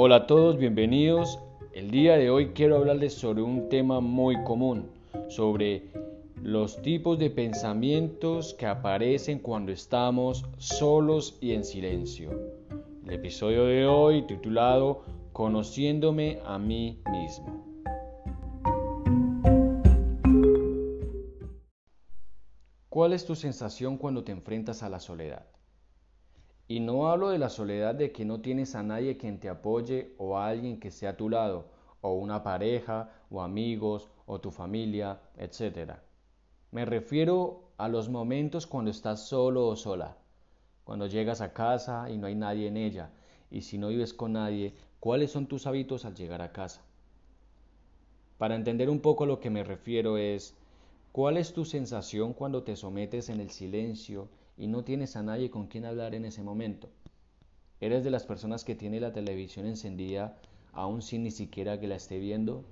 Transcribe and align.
Hola 0.00 0.14
a 0.14 0.26
todos, 0.28 0.58
bienvenidos. 0.58 1.40
El 1.72 1.90
día 1.90 2.16
de 2.16 2.30
hoy 2.30 2.50
quiero 2.50 2.76
hablarles 2.76 3.14
sobre 3.14 3.42
un 3.42 3.68
tema 3.68 3.98
muy 3.98 4.40
común, 4.44 4.92
sobre 5.28 5.90
los 6.40 6.80
tipos 6.82 7.18
de 7.18 7.30
pensamientos 7.30 8.54
que 8.54 8.66
aparecen 8.66 9.40
cuando 9.40 9.72
estamos 9.72 10.44
solos 10.58 11.36
y 11.40 11.50
en 11.50 11.64
silencio. 11.64 12.30
El 13.04 13.12
episodio 13.12 13.64
de 13.64 13.88
hoy 13.88 14.22
titulado 14.22 15.02
Conociéndome 15.32 16.38
a 16.46 16.60
mí 16.60 17.02
mismo. 17.10 17.64
¿Cuál 22.88 23.14
es 23.14 23.26
tu 23.26 23.34
sensación 23.34 23.98
cuando 23.98 24.22
te 24.22 24.30
enfrentas 24.30 24.84
a 24.84 24.88
la 24.88 25.00
soledad? 25.00 25.57
Y 26.70 26.80
no 26.80 27.08
hablo 27.08 27.30
de 27.30 27.38
la 27.38 27.48
soledad 27.48 27.94
de 27.94 28.12
que 28.12 28.26
no 28.26 28.42
tienes 28.42 28.74
a 28.74 28.82
nadie 28.82 29.16
quien 29.16 29.40
te 29.40 29.48
apoye 29.48 30.14
o 30.18 30.36
a 30.36 30.48
alguien 30.48 30.78
que 30.78 30.88
esté 30.88 31.08
a 31.08 31.16
tu 31.16 31.30
lado, 31.30 31.64
o 32.02 32.12
una 32.12 32.42
pareja, 32.42 33.10
o 33.30 33.40
amigos, 33.40 34.10
o 34.26 34.38
tu 34.38 34.50
familia, 34.50 35.18
etc. 35.38 35.94
Me 36.70 36.84
refiero 36.84 37.70
a 37.78 37.88
los 37.88 38.10
momentos 38.10 38.66
cuando 38.66 38.90
estás 38.90 39.26
solo 39.26 39.66
o 39.66 39.76
sola, 39.76 40.18
cuando 40.84 41.06
llegas 41.06 41.40
a 41.40 41.54
casa 41.54 42.10
y 42.10 42.18
no 42.18 42.26
hay 42.26 42.34
nadie 42.34 42.68
en 42.68 42.76
ella, 42.76 43.10
y 43.50 43.62
si 43.62 43.78
no 43.78 43.88
vives 43.88 44.12
con 44.12 44.34
nadie, 44.34 44.74
¿cuáles 45.00 45.30
son 45.30 45.46
tus 45.46 45.66
hábitos 45.66 46.04
al 46.04 46.14
llegar 46.14 46.42
a 46.42 46.52
casa? 46.52 46.82
Para 48.36 48.56
entender 48.56 48.90
un 48.90 49.00
poco 49.00 49.24
a 49.24 49.26
lo 49.26 49.40
que 49.40 49.48
me 49.48 49.64
refiero 49.64 50.18
es, 50.18 50.54
¿cuál 51.12 51.38
es 51.38 51.54
tu 51.54 51.64
sensación 51.64 52.34
cuando 52.34 52.62
te 52.62 52.76
sometes 52.76 53.30
en 53.30 53.40
el 53.40 53.48
silencio 53.48 54.28
y 54.58 54.66
no 54.66 54.82
tienes 54.82 55.16
a 55.16 55.22
nadie 55.22 55.50
con 55.50 55.68
quien 55.68 55.84
hablar 55.84 56.14
en 56.14 56.24
ese 56.24 56.42
momento. 56.42 56.88
¿Eres 57.80 58.02
de 58.02 58.10
las 58.10 58.26
personas 58.26 58.64
que 58.64 58.74
tiene 58.74 58.98
la 58.98 59.12
televisión 59.12 59.66
encendida 59.66 60.36
aún 60.72 61.00
sin 61.00 61.22
ni 61.22 61.30
siquiera 61.30 61.78
que 61.78 61.86
la 61.86 61.94
esté 61.94 62.18
viendo? 62.18 62.64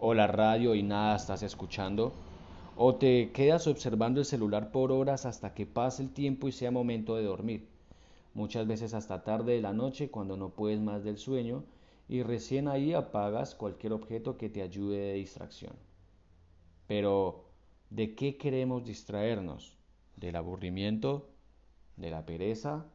¿O 0.00 0.12
la 0.12 0.26
radio 0.26 0.74
y 0.74 0.82
nada 0.82 1.14
estás 1.14 1.44
escuchando? 1.44 2.12
¿O 2.76 2.96
te 2.96 3.30
quedas 3.30 3.68
observando 3.68 4.18
el 4.20 4.26
celular 4.26 4.72
por 4.72 4.90
horas 4.90 5.24
hasta 5.24 5.54
que 5.54 5.66
pase 5.66 6.02
el 6.02 6.10
tiempo 6.10 6.48
y 6.48 6.52
sea 6.52 6.72
momento 6.72 7.14
de 7.14 7.22
dormir? 7.22 7.68
Muchas 8.34 8.66
veces 8.66 8.94
hasta 8.94 9.22
tarde 9.22 9.54
de 9.54 9.62
la 9.62 9.72
noche 9.72 10.10
cuando 10.10 10.36
no 10.36 10.48
puedes 10.48 10.80
más 10.80 11.04
del 11.04 11.18
sueño 11.18 11.62
y 12.08 12.24
recién 12.24 12.66
ahí 12.66 12.92
apagas 12.92 13.54
cualquier 13.54 13.92
objeto 13.92 14.36
que 14.36 14.50
te 14.50 14.62
ayude 14.62 14.98
de 14.98 15.14
distracción. 15.14 15.74
Pero, 16.88 17.44
¿de 17.90 18.16
qué 18.16 18.36
queremos 18.36 18.84
distraernos? 18.84 19.78
Del 20.16 20.36
aburrimiento, 20.36 21.30
de 21.96 22.10
la 22.10 22.26
pereza, 22.26 22.86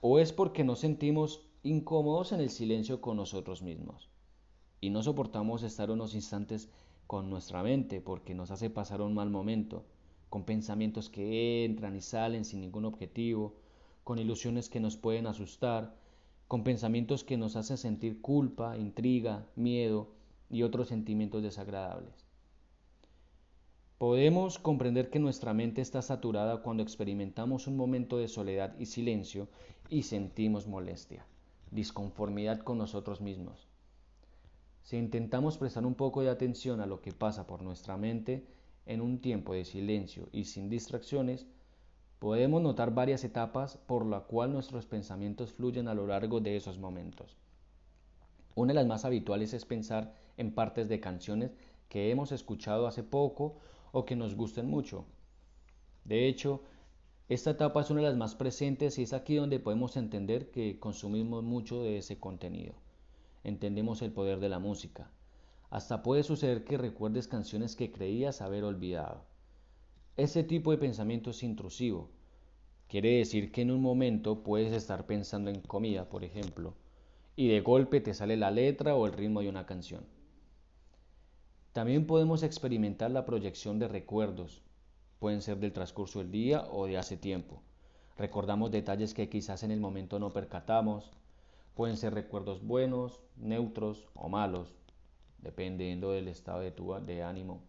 o 0.00 0.18
es 0.18 0.32
porque 0.32 0.64
nos 0.64 0.80
sentimos 0.80 1.46
incómodos 1.62 2.32
en 2.32 2.40
el 2.40 2.50
silencio 2.50 3.00
con 3.00 3.16
nosotros 3.16 3.62
mismos 3.62 4.10
y 4.84 4.90
no 4.90 5.02
soportamos 5.02 5.62
estar 5.62 5.90
unos 5.90 6.14
instantes 6.14 6.68
con 7.06 7.30
nuestra 7.30 7.62
mente 7.62 8.02
porque 8.02 8.34
nos 8.34 8.50
hace 8.50 8.68
pasar 8.68 9.00
un 9.00 9.14
mal 9.14 9.30
momento, 9.30 9.86
con 10.28 10.44
pensamientos 10.44 11.08
que 11.08 11.64
entran 11.64 11.96
y 11.96 12.02
salen 12.02 12.44
sin 12.44 12.60
ningún 12.60 12.84
objetivo, 12.84 13.54
con 14.04 14.18
ilusiones 14.18 14.68
que 14.68 14.80
nos 14.80 14.98
pueden 14.98 15.26
asustar, 15.26 15.96
con 16.48 16.64
pensamientos 16.64 17.24
que 17.24 17.38
nos 17.38 17.56
hacen 17.56 17.78
sentir 17.78 18.20
culpa, 18.20 18.76
intriga, 18.76 19.46
miedo 19.56 20.10
y 20.50 20.64
otros 20.64 20.88
sentimientos 20.88 21.42
desagradables. 21.42 22.23
Podemos 23.98 24.58
comprender 24.58 25.08
que 25.08 25.20
nuestra 25.20 25.54
mente 25.54 25.80
está 25.80 26.02
saturada 26.02 26.62
cuando 26.62 26.82
experimentamos 26.82 27.68
un 27.68 27.76
momento 27.76 28.18
de 28.18 28.26
soledad 28.26 28.74
y 28.76 28.86
silencio 28.86 29.46
y 29.88 30.02
sentimos 30.02 30.66
molestia, 30.66 31.24
disconformidad 31.70 32.58
con 32.60 32.76
nosotros 32.76 33.20
mismos. 33.20 33.68
Si 34.82 34.96
intentamos 34.96 35.58
prestar 35.58 35.86
un 35.86 35.94
poco 35.94 36.22
de 36.22 36.28
atención 36.28 36.80
a 36.80 36.86
lo 36.86 37.00
que 37.00 37.12
pasa 37.12 37.46
por 37.46 37.62
nuestra 37.62 37.96
mente 37.96 38.44
en 38.84 39.00
un 39.00 39.20
tiempo 39.20 39.54
de 39.54 39.64
silencio 39.64 40.28
y 40.32 40.46
sin 40.46 40.68
distracciones, 40.68 41.46
podemos 42.18 42.60
notar 42.62 42.92
varias 42.92 43.22
etapas 43.22 43.76
por 43.76 44.04
la 44.06 44.20
cual 44.20 44.52
nuestros 44.52 44.86
pensamientos 44.86 45.52
fluyen 45.52 45.86
a 45.86 45.94
lo 45.94 46.08
largo 46.08 46.40
de 46.40 46.56
esos 46.56 46.78
momentos. 46.78 47.36
Una 48.56 48.72
de 48.72 48.74
las 48.74 48.86
más 48.86 49.04
habituales 49.04 49.54
es 49.54 49.64
pensar 49.64 50.14
en 50.36 50.52
partes 50.52 50.88
de 50.88 50.98
canciones 50.98 51.56
que 51.88 52.10
hemos 52.10 52.32
escuchado 52.32 52.88
hace 52.88 53.04
poco 53.04 53.56
o 53.94 54.04
que 54.04 54.16
nos 54.16 54.34
gusten 54.34 54.66
mucho. 54.66 55.06
De 56.04 56.28
hecho, 56.28 56.62
esta 57.28 57.52
etapa 57.52 57.80
es 57.80 57.90
una 57.90 58.02
de 58.02 58.08
las 58.08 58.16
más 58.16 58.34
presentes 58.34 58.98
y 58.98 59.04
es 59.04 59.12
aquí 59.12 59.36
donde 59.36 59.60
podemos 59.60 59.96
entender 59.96 60.50
que 60.50 60.78
consumimos 60.80 61.44
mucho 61.44 61.82
de 61.82 61.96
ese 61.98 62.18
contenido. 62.18 62.74
Entendemos 63.44 64.02
el 64.02 64.12
poder 64.12 64.40
de 64.40 64.48
la 64.48 64.58
música. 64.58 65.10
Hasta 65.70 66.02
puede 66.02 66.24
suceder 66.24 66.64
que 66.64 66.76
recuerdes 66.76 67.28
canciones 67.28 67.76
que 67.76 67.92
creías 67.92 68.42
haber 68.42 68.64
olvidado. 68.64 69.24
Ese 70.16 70.42
tipo 70.42 70.72
de 70.72 70.78
pensamiento 70.78 71.30
es 71.30 71.42
intrusivo. 71.44 72.10
Quiere 72.88 73.18
decir 73.18 73.52
que 73.52 73.62
en 73.62 73.70
un 73.70 73.80
momento 73.80 74.42
puedes 74.42 74.72
estar 74.72 75.06
pensando 75.06 75.50
en 75.50 75.60
comida, 75.60 76.08
por 76.08 76.24
ejemplo, 76.24 76.74
y 77.36 77.48
de 77.48 77.60
golpe 77.60 78.00
te 78.00 78.12
sale 78.12 78.36
la 78.36 78.50
letra 78.50 78.96
o 78.96 79.06
el 79.06 79.12
ritmo 79.12 79.40
de 79.40 79.48
una 79.48 79.66
canción. 79.66 80.04
También 81.74 82.06
podemos 82.06 82.44
experimentar 82.44 83.10
la 83.10 83.26
proyección 83.26 83.80
de 83.80 83.88
recuerdos. 83.88 84.62
Pueden 85.18 85.42
ser 85.42 85.58
del 85.58 85.72
transcurso 85.72 86.20
del 86.20 86.30
día 86.30 86.68
o 86.70 86.86
de 86.86 86.96
hace 86.96 87.16
tiempo. 87.16 87.62
Recordamos 88.16 88.70
detalles 88.70 89.12
que 89.12 89.28
quizás 89.28 89.64
en 89.64 89.72
el 89.72 89.80
momento 89.80 90.20
no 90.20 90.32
percatamos. 90.32 91.10
Pueden 91.74 91.96
ser 91.96 92.14
recuerdos 92.14 92.64
buenos, 92.64 93.18
neutros 93.36 94.06
o 94.14 94.28
malos, 94.28 94.72
dependiendo 95.38 96.12
del 96.12 96.28
estado 96.28 96.60
de, 96.60 96.70
tu, 96.70 96.94
ánimo. 96.94 97.60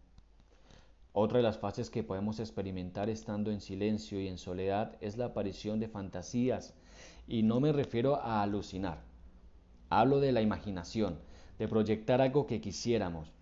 Otra 1.11 1.37
de 1.37 1.43
las 1.43 1.57
fases 1.57 1.89
que 1.89 2.03
podemos 2.03 2.39
experimentar 2.39 3.09
estando 3.09 3.49
en 3.49 3.59
silencio 3.59 4.22
y 4.22 4.27
en 4.27 4.37
soledad 4.37 4.97
es 5.01 5.17
la 5.17 5.25
aparición 5.25 5.79
de 5.79 5.87
fantasías. 5.87 6.75
Y 7.27 7.41
no 7.41 7.59
me 7.59 7.73
refiero 7.73 8.17
a 8.17 8.43
alucinar. 8.43 9.01
Hablo 9.89 10.19
de 10.19 10.31
la 10.31 10.43
imaginación, 10.43 11.17
de 11.57 11.67
proyectar 11.67 12.22
algo 12.22 12.45
que 12.45 12.61
quisiéramos, 12.61 13.34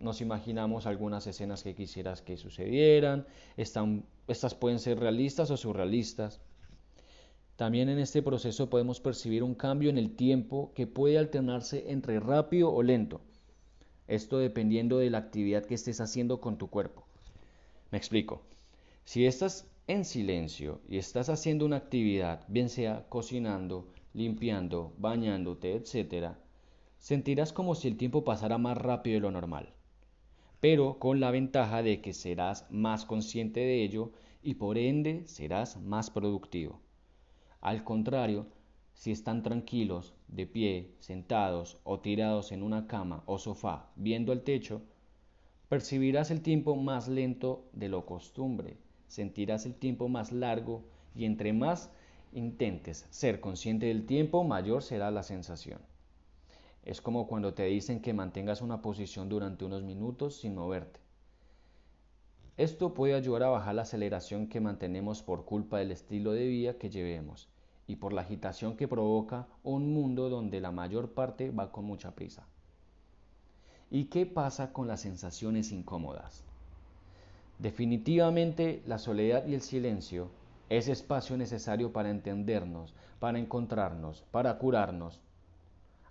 nos 0.00 0.20
imaginamos 0.20 0.86
algunas 0.86 1.26
escenas 1.26 1.62
que 1.62 1.74
quisieras 1.74 2.22
que 2.22 2.36
sucedieran, 2.36 3.26
estas 3.56 4.54
pueden 4.54 4.78
ser 4.78 4.98
realistas 4.98 5.50
o 5.50 5.56
surrealistas. 5.56 6.40
También 7.56 7.90
en 7.90 7.98
este 7.98 8.22
proceso 8.22 8.70
podemos 8.70 9.00
percibir 9.00 9.42
un 9.42 9.54
cambio 9.54 9.90
en 9.90 9.98
el 9.98 10.16
tiempo 10.16 10.72
que 10.74 10.86
puede 10.86 11.18
alternarse 11.18 11.90
entre 11.90 12.18
rápido 12.18 12.72
o 12.72 12.82
lento. 12.82 13.20
Esto 14.08 14.38
dependiendo 14.38 14.98
de 14.98 15.10
la 15.10 15.18
actividad 15.18 15.66
que 15.66 15.74
estés 15.74 16.00
haciendo 16.00 16.40
con 16.40 16.56
tu 16.56 16.68
cuerpo. 16.70 17.04
Me 17.90 17.98
explico. 17.98 18.42
Si 19.04 19.26
estás 19.26 19.66
en 19.86 20.04
silencio 20.04 20.80
y 20.88 20.96
estás 20.96 21.28
haciendo 21.28 21.66
una 21.66 21.76
actividad, 21.76 22.44
bien 22.48 22.70
sea 22.70 23.04
cocinando, 23.08 23.88
limpiando, 24.14 24.94
bañándote, 24.98 25.74
etc., 25.74 26.36
sentirás 26.98 27.52
como 27.52 27.74
si 27.74 27.88
el 27.88 27.96
tiempo 27.96 28.24
pasara 28.24 28.56
más 28.56 28.78
rápido 28.78 29.14
de 29.14 29.20
lo 29.20 29.30
normal 29.30 29.74
pero 30.60 30.98
con 30.98 31.20
la 31.20 31.30
ventaja 31.30 31.82
de 31.82 32.00
que 32.00 32.12
serás 32.12 32.66
más 32.70 33.06
consciente 33.06 33.60
de 33.60 33.82
ello 33.82 34.12
y 34.42 34.54
por 34.54 34.78
ende 34.78 35.26
serás 35.26 35.80
más 35.80 36.10
productivo. 36.10 36.80
Al 37.60 37.82
contrario, 37.82 38.46
si 38.94 39.10
están 39.10 39.42
tranquilos, 39.42 40.14
de 40.28 40.46
pie, 40.46 40.94
sentados 40.98 41.78
o 41.84 42.00
tirados 42.00 42.52
en 42.52 42.62
una 42.62 42.86
cama 42.86 43.22
o 43.26 43.38
sofá 43.38 43.90
viendo 43.96 44.32
el 44.32 44.42
techo, 44.42 44.82
percibirás 45.68 46.30
el 46.30 46.42
tiempo 46.42 46.76
más 46.76 47.08
lento 47.08 47.64
de 47.72 47.88
lo 47.88 48.04
costumbre, 48.04 48.76
sentirás 49.06 49.66
el 49.66 49.74
tiempo 49.74 50.08
más 50.08 50.32
largo 50.32 50.84
y 51.14 51.24
entre 51.24 51.52
más 51.52 51.90
intentes 52.32 53.06
ser 53.10 53.40
consciente 53.40 53.86
del 53.86 54.06
tiempo, 54.06 54.44
mayor 54.44 54.82
será 54.82 55.10
la 55.10 55.22
sensación. 55.22 55.80
Es 56.84 57.00
como 57.00 57.26
cuando 57.26 57.54
te 57.54 57.64
dicen 57.64 58.00
que 58.00 58.14
mantengas 58.14 58.62
una 58.62 58.82
posición 58.82 59.28
durante 59.28 59.64
unos 59.64 59.82
minutos 59.82 60.40
sin 60.40 60.54
moverte. 60.54 61.00
Esto 62.56 62.94
puede 62.94 63.14
ayudar 63.14 63.44
a 63.44 63.48
bajar 63.48 63.74
la 63.74 63.82
aceleración 63.82 64.46
que 64.46 64.60
mantenemos 64.60 65.22
por 65.22 65.44
culpa 65.44 65.78
del 65.78 65.92
estilo 65.92 66.32
de 66.32 66.46
vida 66.46 66.74
que 66.74 66.90
llevemos 66.90 67.48
y 67.86 67.96
por 67.96 68.12
la 68.12 68.20
agitación 68.20 68.76
que 68.76 68.86
provoca 68.86 69.48
un 69.62 69.92
mundo 69.92 70.28
donde 70.28 70.60
la 70.60 70.70
mayor 70.70 71.12
parte 71.12 71.50
va 71.50 71.72
con 71.72 71.84
mucha 71.84 72.14
prisa. 72.14 72.46
¿Y 73.90 74.04
qué 74.04 74.26
pasa 74.26 74.72
con 74.72 74.86
las 74.86 75.00
sensaciones 75.00 75.72
incómodas? 75.72 76.44
Definitivamente 77.58 78.82
la 78.86 78.98
soledad 78.98 79.46
y 79.46 79.54
el 79.54 79.60
silencio 79.60 80.30
es 80.68 80.86
espacio 80.86 81.36
necesario 81.36 81.92
para 81.92 82.10
entendernos, 82.10 82.94
para 83.18 83.38
encontrarnos, 83.38 84.22
para 84.30 84.56
curarnos, 84.58 85.20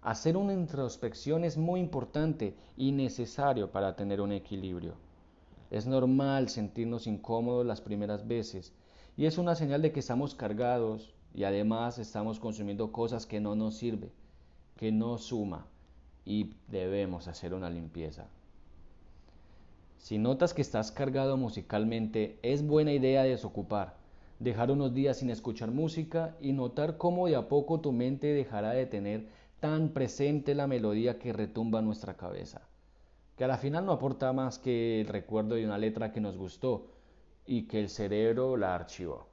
Hacer 0.01 0.37
una 0.37 0.53
introspección 0.53 1.43
es 1.43 1.57
muy 1.57 1.81
importante 1.81 2.55
y 2.77 2.93
necesario 2.93 3.71
para 3.71 3.95
tener 3.95 4.21
un 4.21 4.31
equilibrio. 4.31 4.93
Es 5.71 5.87
normal 5.87 6.49
sentirnos 6.49 7.05
incómodos 7.05 7.65
las 7.65 7.81
primeras 7.81 8.27
veces 8.27 8.73
y 9.17 9.25
es 9.25 9.37
una 9.37 9.55
señal 9.55 9.81
de 9.81 9.91
que 9.91 9.99
estamos 9.99 10.35
cargados 10.35 11.13
y 11.33 11.43
además 11.43 11.99
estamos 11.99 12.39
consumiendo 12.39 12.91
cosas 12.91 13.25
que 13.25 13.39
no 13.39 13.55
nos 13.55 13.75
sirven. 13.75 14.11
que 14.77 14.93
no 14.93 15.17
suma 15.17 15.65
y 16.23 16.53
debemos 16.69 17.27
hacer 17.27 17.53
una 17.53 17.69
limpieza. 17.69 18.27
Si 19.97 20.17
notas 20.17 20.53
que 20.53 20.61
estás 20.61 20.93
cargado 20.93 21.35
musicalmente, 21.35 22.39
es 22.43 22.65
buena 22.65 22.93
idea 22.93 23.23
desocupar, 23.23 23.97
dejar 24.39 24.71
unos 24.71 24.93
días 24.93 25.17
sin 25.17 25.31
escuchar 25.31 25.71
música 25.71 26.37
y 26.39 26.53
notar 26.53 26.95
cómo 26.95 27.27
de 27.27 27.35
a 27.35 27.49
poco 27.49 27.81
tu 27.81 27.91
mente 27.91 28.27
dejará 28.27 28.71
de 28.71 28.85
tener 28.85 29.27
tan 29.59 29.89
presente 29.89 30.55
la 30.55 30.67
melodía 30.67 31.19
que 31.19 31.33
retumba 31.33 31.79
en 31.79 31.85
nuestra 31.85 32.15
cabeza, 32.15 32.61
que 33.37 33.43
a 33.43 33.47
la 33.47 33.57
final 33.57 33.85
no 33.85 33.91
aporta 33.91 34.31
más 34.33 34.59
que 34.59 35.01
el 35.01 35.07
recuerdo 35.07 35.55
de 35.55 35.65
una 35.65 35.77
letra 35.77 36.11
que 36.11 36.21
nos 36.21 36.37
gustó 36.37 36.87
y 37.45 37.63
que 37.63 37.79
el 37.79 37.89
cerebro 37.89 38.57
la 38.57 38.75
archivó. 38.75 39.27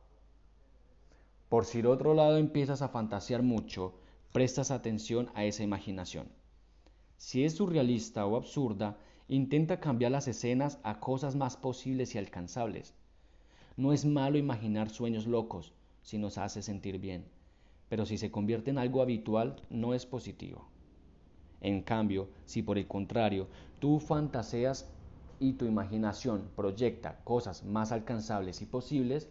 Por 1.49 1.65
si 1.65 1.83
de 1.83 1.89
otro 1.89 2.15
lado 2.15 2.39
empiezas 2.39 2.83
a 2.83 2.89
fantasear 2.89 3.43
mucho, 3.43 3.95
prestas 4.33 4.71
atención 4.71 5.31
a 5.35 5.45
esa 5.45 5.63
imaginación. 5.63 6.29
Si 7.19 7.45
es 7.45 7.55
surrealista 7.55 8.27
o 8.27 8.37
absurda, 8.37 8.99
intenta 9.29 9.81
cambiar 9.81 10.13
las 10.13 10.29
escenas 10.29 10.79
a 10.83 11.01
cosas 11.01 11.37
más 11.37 11.57
posibles 11.57 12.15
y 12.15 12.19
alcanzables. 12.19 12.95
No 13.77 13.93
es 13.93 14.05
malo 14.05 14.39
imaginar 14.39 14.91
sueños 14.91 15.27
locos 15.27 15.73
si 16.03 16.19
nos 16.19 16.39
hace 16.39 16.63
sentir 16.63 16.99
bien, 16.99 17.25
pero 17.89 18.07
si 18.07 18.19
se 18.19 18.31
convierte 18.31 18.71
en 18.71 18.79
algo 18.79 19.03
habitual 19.03 19.57
no 19.71 19.95
es 19.95 20.07
positivo. 20.07 20.67
En 21.61 21.83
cambio, 21.83 22.29
si 22.45 22.63
por 22.63 22.79
el 22.79 22.87
contrario 22.87 23.49
tú 23.79 24.01
fantaseas 24.01 24.91
y 25.39 25.55
tu 25.55 25.67
imaginación 25.67 26.49
proyecta 26.57 27.21
cosas 27.25 27.65
más 27.65 27.93
alcanzables 27.93 28.63
y 28.63 28.67
posibles, 28.67 29.29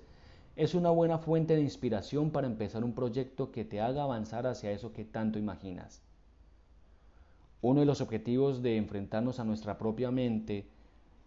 es 0.56 0.74
una 0.74 0.90
buena 0.90 1.18
fuente 1.18 1.56
de 1.56 1.62
inspiración 1.62 2.32
para 2.32 2.48
empezar 2.48 2.84
un 2.84 2.94
proyecto 2.94 3.52
que 3.52 3.66
te 3.66 3.82
haga 3.82 4.04
avanzar 4.04 4.48
hacia 4.48 4.72
eso 4.72 4.94
que 4.94 5.04
tanto 5.04 5.38
imaginas. 5.38 6.02
Uno 7.62 7.82
de 7.82 7.86
los 7.86 8.00
objetivos 8.00 8.62
de 8.62 8.78
enfrentarnos 8.78 9.40
a 9.40 9.44
nuestra 9.44 9.78
propia 9.78 10.12
mente, 10.12 10.68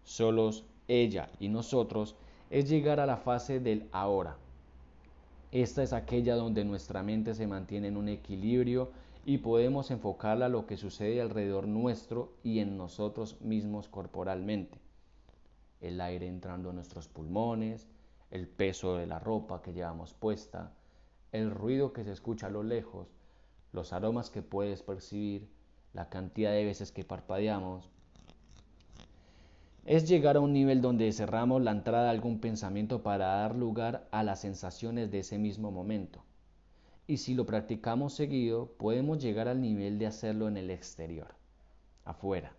solos 0.05 0.65
ella 0.87 1.29
y 1.39 1.49
nosotros, 1.49 2.17
es 2.49 2.69
llegar 2.71 3.01
a 3.01 3.07
la 3.07 3.19
fase 3.19 3.61
del 3.61 3.89
ahora. 3.93 4.39
Esta 5.51 5.83
es 5.83 5.95
aquella 5.95 6.35
donde 6.35 6.65
nuestra 6.65 7.03
mente 7.03 7.35
se 7.35 7.47
mantiene 7.47 7.89
en 7.89 7.97
un 7.97 8.11
equilibrio 8.11 8.91
y 9.25 9.39
podemos 9.39 9.91
enfocarla 9.91 10.47
a 10.47 10.51
lo 10.51 10.67
que 10.67 10.77
sucede 10.77 11.23
alrededor 11.23 11.67
nuestro 11.67 12.35
y 12.43 12.59
en 12.59 12.77
nosotros 12.77 13.41
mismos 13.41 13.89
corporalmente. 13.89 14.79
El 15.81 16.03
aire 16.03 16.27
entrando 16.27 16.69
a 16.69 16.73
nuestros 16.75 17.09
pulmones, 17.09 17.89
el 18.31 18.47
peso 18.47 18.97
de 18.97 19.07
la 19.07 19.21
ropa 19.21 19.63
que 19.63 19.73
llevamos 19.73 20.13
puesta, 20.13 20.75
el 21.33 21.51
ruido 21.51 21.95
que 21.95 22.05
se 22.05 22.13
escucha 22.13 22.49
a 22.49 22.51
lo 22.51 22.63
lejos, 22.63 23.09
los 23.73 23.95
aromas 23.95 24.29
que 24.29 24.43
puedes 24.43 24.83
percibir, 24.83 25.49
la 25.95 26.11
cantidad 26.11 26.53
de 26.53 26.65
veces 26.65 26.93
que 26.93 27.05
parpadeamos. 27.05 27.89
Es 29.89 30.07
llegar 30.07 30.37
a 30.37 30.41
un 30.41 30.53
nivel 30.53 30.83
donde 30.83 31.11
cerramos 31.13 31.63
la 31.63 31.71
entrada 31.71 32.05
de 32.05 32.11
algún 32.11 32.41
pensamiento 32.41 33.03
para 33.03 33.29
dar 33.29 33.57
lugar 33.57 34.07
a 34.11 34.23
las 34.23 34.43
sensaciones 34.43 35.11
de 35.11 35.21
ese 35.21 35.39
mismo 35.39 35.71
momento. 35.71 36.23
Y 37.07 37.17
si 37.17 37.33
lo 37.33 37.47
practicamos 37.47 38.13
seguido, 38.13 38.67
podemos 38.77 39.19
llegar 39.19 39.49
al 39.49 39.63
nivel 39.63 39.99
de 39.99 40.07
hacerlo 40.07 40.47
en 40.47 40.59
el 40.59 40.69
exterior, 40.69 41.29
afuera. 42.05 42.53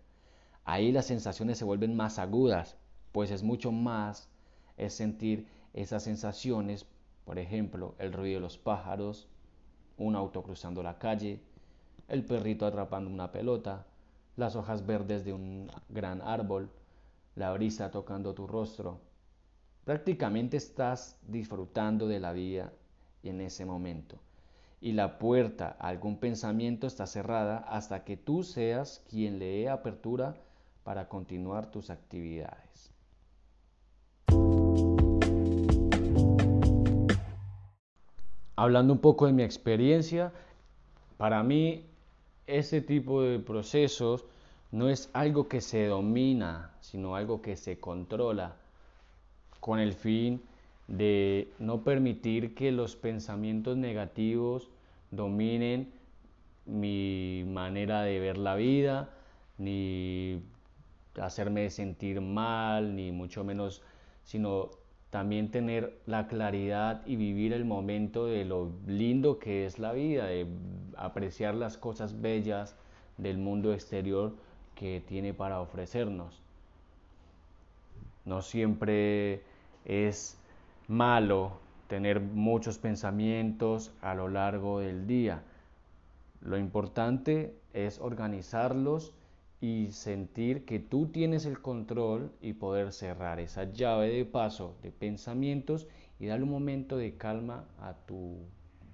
Ahí 0.64 0.90
las 0.90 1.06
sensaciones 1.06 1.56
se 1.56 1.64
vuelven 1.64 1.94
más 1.94 2.18
agudas, 2.18 2.76
pues 3.12 3.30
es 3.30 3.44
mucho 3.44 3.70
más, 3.70 4.28
es 4.76 4.92
sentir 4.92 5.46
esas 5.72 6.02
sensaciones, 6.02 6.84
por 7.24 7.38
ejemplo, 7.38 7.94
el 8.00 8.12
ruido 8.12 8.40
de 8.40 8.40
los 8.40 8.58
pájaros, 8.58 9.28
un 9.98 10.16
auto 10.16 10.42
cruzando 10.42 10.82
la 10.82 10.98
calle, 10.98 11.38
el 12.08 12.24
perrito 12.24 12.66
atrapando 12.66 13.08
una 13.08 13.30
pelota, 13.30 13.86
las 14.34 14.56
hojas 14.56 14.84
verdes 14.84 15.24
de 15.24 15.32
un 15.32 15.70
gran 15.90 16.22
árbol, 16.22 16.70
la 17.34 17.52
brisa 17.52 17.90
tocando 17.90 18.34
tu 18.34 18.46
rostro. 18.46 19.00
Prácticamente 19.84 20.56
estás 20.56 21.16
disfrutando 21.26 22.06
de 22.06 22.20
la 22.20 22.32
vida 22.32 22.72
en 23.22 23.40
ese 23.40 23.64
momento. 23.64 24.18
Y 24.80 24.92
la 24.92 25.18
puerta 25.18 25.76
a 25.78 25.88
algún 25.88 26.18
pensamiento 26.18 26.86
está 26.86 27.06
cerrada 27.06 27.58
hasta 27.58 28.04
que 28.04 28.16
tú 28.16 28.42
seas 28.42 29.04
quien 29.08 29.38
le 29.38 29.46
dé 29.46 29.68
apertura 29.68 30.36
para 30.84 31.08
continuar 31.08 31.70
tus 31.70 31.90
actividades. 31.90 32.90
Hablando 38.56 38.92
un 38.92 38.98
poco 38.98 39.26
de 39.26 39.32
mi 39.32 39.42
experiencia, 39.42 40.32
para 41.16 41.42
mí 41.42 41.86
ese 42.46 42.80
tipo 42.80 43.22
de 43.22 43.38
procesos 43.38 44.24
no 44.72 44.88
es 44.88 45.10
algo 45.12 45.48
que 45.48 45.60
se 45.60 45.86
domina, 45.86 46.70
sino 46.80 47.16
algo 47.16 47.42
que 47.42 47.56
se 47.56 47.78
controla 47.78 48.56
con 49.58 49.78
el 49.78 49.92
fin 49.92 50.42
de 50.86 51.52
no 51.58 51.82
permitir 51.82 52.54
que 52.54 52.72
los 52.72 52.96
pensamientos 52.96 53.76
negativos 53.76 54.70
dominen 55.10 55.92
mi 56.66 57.44
manera 57.46 58.02
de 58.02 58.20
ver 58.20 58.38
la 58.38 58.54
vida, 58.54 59.10
ni 59.58 60.42
hacerme 61.20 61.68
sentir 61.70 62.20
mal, 62.20 62.94
ni 62.94 63.10
mucho 63.12 63.44
menos, 63.44 63.82
sino 64.24 64.70
también 65.10 65.50
tener 65.50 65.98
la 66.06 66.28
claridad 66.28 67.04
y 67.06 67.16
vivir 67.16 67.52
el 67.52 67.64
momento 67.64 68.26
de 68.26 68.44
lo 68.44 68.70
lindo 68.86 69.40
que 69.40 69.66
es 69.66 69.80
la 69.80 69.92
vida, 69.92 70.26
de 70.26 70.46
apreciar 70.96 71.56
las 71.56 71.76
cosas 71.76 72.20
bellas 72.20 72.76
del 73.18 73.38
mundo 73.38 73.72
exterior 73.72 74.34
que 74.74 75.02
tiene 75.06 75.34
para 75.34 75.60
ofrecernos. 75.60 76.40
No 78.24 78.42
siempre 78.42 79.42
es 79.84 80.38
malo 80.88 81.52
tener 81.88 82.20
muchos 82.20 82.78
pensamientos 82.78 83.92
a 84.00 84.14
lo 84.14 84.28
largo 84.28 84.80
del 84.80 85.06
día. 85.06 85.42
Lo 86.40 86.56
importante 86.56 87.54
es 87.72 87.98
organizarlos 88.00 89.12
y 89.60 89.88
sentir 89.90 90.64
que 90.64 90.78
tú 90.78 91.06
tienes 91.06 91.44
el 91.44 91.60
control 91.60 92.32
y 92.40 92.54
poder 92.54 92.92
cerrar 92.92 93.40
esa 93.40 93.64
llave 93.64 94.08
de 94.08 94.24
paso 94.24 94.74
de 94.82 94.90
pensamientos 94.90 95.86
y 96.18 96.26
darle 96.26 96.44
un 96.44 96.50
momento 96.50 96.96
de 96.96 97.16
calma 97.16 97.64
a 97.80 97.92
tu, 97.94 98.36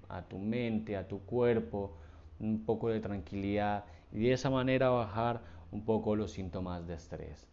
a 0.09 0.23
tu 0.23 0.39
mente, 0.39 0.97
a 0.97 1.07
tu 1.07 1.19
cuerpo, 1.19 1.93
un 2.39 2.65
poco 2.65 2.89
de 2.89 2.99
tranquilidad 2.99 3.85
y 4.11 4.19
de 4.19 4.33
esa 4.33 4.49
manera 4.49 4.89
bajar 4.89 5.41
un 5.71 5.83
poco 5.83 6.15
los 6.15 6.31
síntomas 6.31 6.87
de 6.87 6.95
estrés. 6.95 7.47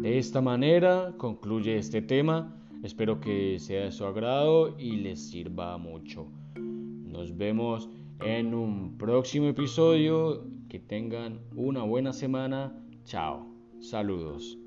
De 0.00 0.18
esta 0.18 0.40
manera 0.40 1.14
concluye 1.18 1.76
este 1.76 2.00
tema. 2.00 2.54
Espero 2.82 3.20
que 3.20 3.58
sea 3.58 3.84
de 3.84 3.92
su 3.92 4.04
agrado 4.04 4.78
y 4.78 4.92
les 4.92 5.30
sirva 5.30 5.76
mucho. 5.76 6.28
Nos 6.56 7.36
vemos 7.36 7.90
en 8.20 8.54
un 8.54 8.96
próximo 8.96 9.48
episodio. 9.48 10.44
Que 10.68 10.78
tengan 10.78 11.40
una 11.56 11.82
buena 11.82 12.12
semana. 12.12 12.74
Chao. 13.04 13.46
Saludos. 13.80 14.58